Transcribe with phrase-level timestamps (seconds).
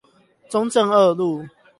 [0.49, 1.45] 中正二路